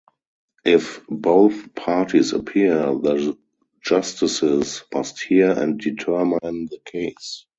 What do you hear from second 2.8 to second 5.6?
the justices must hear